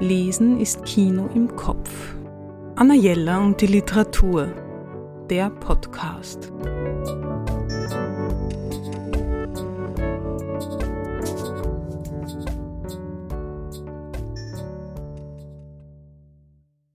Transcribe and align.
Lesen 0.00 0.58
ist 0.58 0.82
Kino 0.86 1.28
im 1.34 1.54
Kopf. 1.56 2.14
Anna 2.74 2.94
Jella 2.94 3.38
und 3.44 3.60
die 3.60 3.66
Literatur. 3.66 4.46
Der 5.28 5.50
Podcast. 5.50 6.50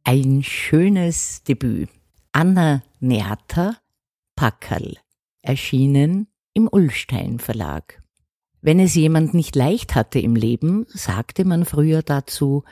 Ein 0.03 0.41
schönes 0.41 1.43
Debüt. 1.43 1.89
Anna 2.31 2.81
Neater, 2.99 3.77
Packerl, 4.35 4.97
erschienen 5.43 6.27
im 6.55 6.67
Ullstein 6.67 7.37
Verlag. 7.37 8.01
Wenn 8.61 8.79
es 8.79 8.95
jemand 8.95 9.35
nicht 9.35 9.55
leicht 9.55 9.93
hatte 9.93 10.17
im 10.17 10.35
Leben, 10.35 10.87
sagte 10.87 11.45
man 11.45 11.65
früher 11.65 12.01
dazu, 12.01 12.63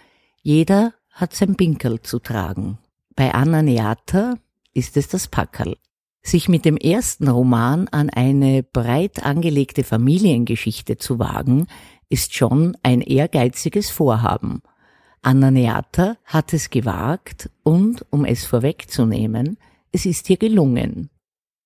jeder 0.44 0.94
hat 1.10 1.34
sein 1.34 1.56
Pinkel 1.56 2.02
zu 2.02 2.20
tragen. 2.20 2.78
Bei 3.16 3.34
Anna 3.34 3.62
Neater 3.62 4.38
ist 4.74 4.96
es 4.98 5.08
das 5.08 5.28
Packerl. 5.28 5.78
Sich 6.22 6.48
mit 6.48 6.64
dem 6.64 6.78
ersten 6.78 7.28
Roman 7.28 7.88
an 7.88 8.10
eine 8.10 8.64
breit 8.64 9.26
angelegte 9.26 9.84
Familiengeschichte 9.84 10.98
zu 10.98 11.20
wagen, 11.20 11.68
ist 12.10 12.36
schon 12.36 12.78
ein 12.84 13.02
ehrgeiziges 13.02 13.90
Vorhaben– 13.90 14.62
Anna 15.26 15.52
Neata 15.52 16.18
hat 16.26 16.52
es 16.52 16.70
gewagt 16.70 17.50
und, 17.64 18.06
um 18.10 18.26
es 18.26 18.44
vorwegzunehmen, 18.44 19.58
es 19.94 20.06
ist 20.06 20.30
ihr 20.30 20.36
gelungen. 20.36 21.10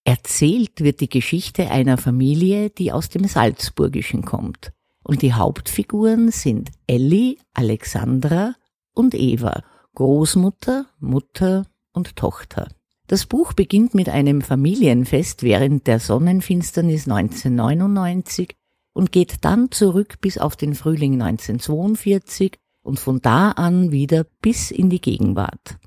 Erzählt 0.03 0.81
wird 0.81 1.02
die 1.02 1.09
Geschichte 1.09 1.71
einer 1.71 1.97
Familie, 1.97 2.69
die 2.69 2.91
aus 2.91 3.09
dem 3.09 3.25
Salzburgischen 3.25 4.21
kommt. 4.21 4.73
Und 5.03 5.23
die 5.23 5.33
Hauptfiguren 5.33 6.30
sind 6.30 6.69
Elli, 6.85 7.39
Alexandra 7.55 8.53
und 8.97 9.13
Eva, 9.13 9.63
Großmutter, 9.95 10.85
Mutter 10.99 11.65
und 11.93 12.15
Tochter. 12.15 12.67
Das 13.08 13.25
Buch 13.25 13.53
beginnt 13.53 13.94
mit 13.94 14.09
einem 14.09 14.41
Familienfest 14.41 15.44
während 15.44 15.88
der 15.88 15.99
Sonnenfinsternis 15.99 17.07
1999 17.07 18.55
und 18.94 19.11
geht 19.11 19.45
dann 19.45 19.72
zurück 19.72 20.19
bis 20.19 20.38
auf 20.38 20.55
den 20.55 20.75
Frühling 20.75 21.22
1942 21.22 22.59
und 22.81 22.99
von 22.99 23.22
da 23.22 23.52
an 23.52 23.91
wieder 23.91 24.25
bis 24.41 24.72
in 24.72 24.89
die 24.89 25.00
Gegenwart. 25.02 25.77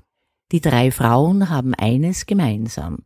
Die 0.51 0.61
drei 0.61 0.91
Frauen 0.91 1.49
haben 1.49 1.75
eines 1.75 2.25
gemeinsam. 2.25 2.99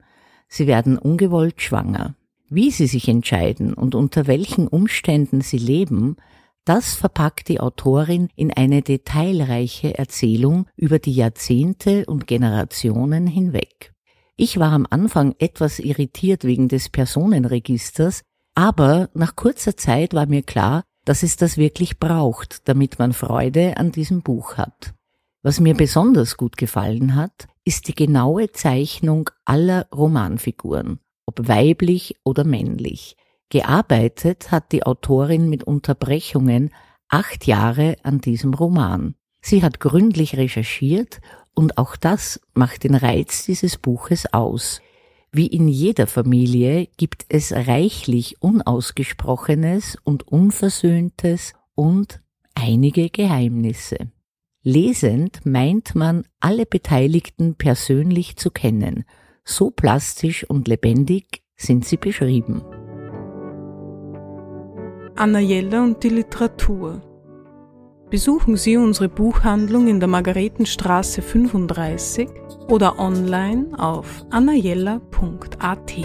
Sie 0.48 0.68
werden 0.68 0.98
ungewollt 0.98 1.62
schwanger. 1.62 2.16
Wie 2.48 2.72
sie 2.72 2.88
sich 2.88 3.10
entscheiden 3.10 3.74
und 3.74 3.96
unter 3.96 4.28
welchen 4.28 4.68
Umständen 4.68 5.42
sie 5.42 5.58
leben, 5.58 6.18
das 6.66 6.96
verpackt 6.96 7.48
die 7.48 7.60
Autorin 7.60 8.30
in 8.36 8.52
eine 8.52 8.82
detailreiche 8.82 9.98
Erzählung 9.98 10.66
über 10.76 11.00
die 11.00 11.14
Jahrzehnte 11.14 12.06
und 12.08 12.28
Generationen 12.28 13.28
hinweg. 13.28 13.94
Ich 14.36 14.60
war 14.60 14.74
am 14.74 14.86
Anfang 14.90 15.36
etwas 15.40 15.80
irritiert 15.80 16.44
wegen 16.44 16.68
des 16.68 16.90
Personenregisters, 16.90 18.24
aber 18.56 19.10
nach 19.14 19.36
kurzer 19.36 19.78
Zeit 19.78 20.14
war 20.14 20.26
mir 20.26 20.42
klar, 20.42 20.84
dass 21.06 21.24
es 21.24 21.38
das 21.38 21.58
wirklich 21.58 22.00
braucht, 22.00 22.68
damit 22.68 23.00
man 23.00 23.14
Freude 23.14 23.78
an 23.78 23.92
diesem 23.92 24.24
Buch 24.24 24.58
hat. 24.58 24.94
Was 25.44 25.60
mir 25.60 25.76
besonders 25.76 26.36
gut 26.36 26.58
gefallen 26.58 27.16
hat, 27.16 27.48
ist 27.64 27.88
die 27.88 27.94
genaue 27.94 28.52
Zeichnung 28.52 29.30
aller 29.46 29.88
Romanfiguren, 29.94 31.00
ob 31.28 31.48
weiblich 31.48 32.16
oder 32.24 32.44
männlich. 32.44 33.16
Gearbeitet 33.50 34.52
hat 34.52 34.72
die 34.72 34.84
Autorin 34.84 35.50
mit 35.50 35.64
Unterbrechungen 35.64 36.72
acht 37.10 37.46
Jahre 37.46 37.96
an 38.04 38.20
diesem 38.20 38.54
Roman. 38.54 39.16
Sie 39.42 39.62
hat 39.64 39.80
gründlich 39.80 40.38
recherchiert 40.38 41.22
und 41.54 41.78
auch 41.78 41.96
das 41.96 42.42
macht 42.54 42.84
den 42.84 42.96
Reiz 42.96 43.46
dieses 43.46 43.78
Buches 43.78 44.34
aus. 44.34 44.82
Wie 45.32 45.48
in 45.48 45.68
jeder 45.68 46.08
Familie 46.08 46.88
gibt 46.98 47.26
es 47.30 47.52
reichlich 47.52 48.42
Unausgesprochenes 48.42 49.98
und 50.04 50.28
Unversöhntes 50.28 51.54
und 51.76 52.22
einige 52.56 53.10
Geheimnisse. 53.10 53.98
Lesend 54.64 55.46
meint 55.46 55.94
man, 55.94 56.26
alle 56.40 56.66
Beteiligten 56.66 57.56
persönlich 57.56 58.38
zu 58.38 58.50
kennen. 58.50 59.04
So 59.44 59.70
plastisch 59.70 60.44
und 60.50 60.68
lebendig 60.68 61.44
sind 61.56 61.86
sie 61.86 61.98
beschrieben. 61.98 62.64
Anna 65.18 65.40
Jelle 65.40 65.82
und 65.82 66.04
die 66.04 66.10
Literatur 66.10 67.02
Besuchen 68.10 68.58
Sie 68.58 68.76
unsere 68.76 69.08
Buchhandlung 69.08 69.88
in 69.88 70.02
der 70.02 70.10
Margaretenstraße 70.10 71.22
35 71.22 72.28
oder 72.68 73.00
online 73.00 73.68
auf 73.80 74.26
annajella.at. 74.30 75.96